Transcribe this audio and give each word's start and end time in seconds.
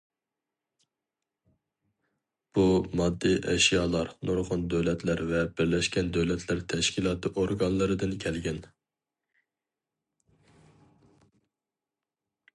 بۇ 2.57 2.63
ماددىي 3.01 3.35
ئەشيالار 3.51 4.09
نۇرغۇن 4.29 4.63
دۆلەتلەر 4.73 5.21
ۋە 5.33 5.43
بىرلەشكەن 5.59 6.09
دۆلەتلەر 6.17 6.63
تەشكىلاتى 6.73 7.33
ئورگانلىرىدىن 7.41 8.17
كەلگەن. 8.25 8.59